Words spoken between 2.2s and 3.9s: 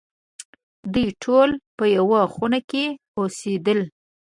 خونه کې اوسېدل.